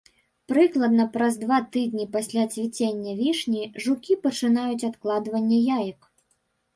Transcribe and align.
Прыкладна 0.51 1.03
праз 1.17 1.33
два 1.41 1.57
тыдні 1.75 2.05
пасля 2.15 2.45
цвіцення 2.55 3.13
вішні, 3.19 3.61
жукі 3.83 4.17
пачынаюць 4.23 4.87
адкладванне 4.89 5.59
яек. 5.77 6.09